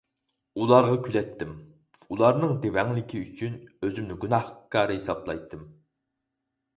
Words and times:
ئۇلارغا 0.61 0.93
كۈلەتتىم، 1.07 1.49
ئۇلارنىڭ 2.15 2.55
دېۋەڭلىكى 2.63 3.21
ئۈچۈن 3.25 3.59
ئۆزۈمنى 3.67 4.17
گۇناھكار 4.23 4.95
ھېسابلايتتىم. 4.95 5.63